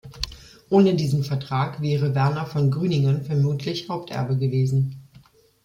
Ohne 0.71 0.95
diesen 0.95 1.23
Vertrag 1.23 1.79
wäre 1.79 2.15
Werner 2.15 2.47
von 2.47 2.71
Grüningen 2.71 3.23
vermutlich 3.23 3.87
Haupterbe 3.87 4.35
gewesen. 4.35 4.99